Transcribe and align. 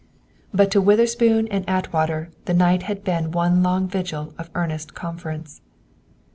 But 0.51 0.71
to 0.71 0.81
Witherspoon 0.81 1.47
and 1.49 1.63
Atwater 1.69 2.31
the 2.45 2.55
night 2.55 2.81
had 2.81 3.03
been 3.03 3.31
one 3.31 3.61
long 3.61 3.87
vigil 3.87 4.33
of 4.35 4.49
earnest 4.55 4.95
conference. 4.95 5.61